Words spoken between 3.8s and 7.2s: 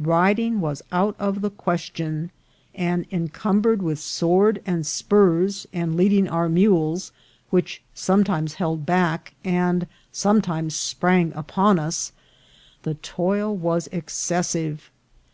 with sword and spurs, and leading our mules,